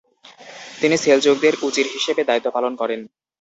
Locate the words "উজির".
1.67-1.87